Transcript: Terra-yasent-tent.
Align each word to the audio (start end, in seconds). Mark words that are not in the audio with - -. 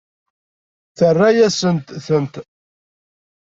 Terra-yasent-tent. 0.97 2.35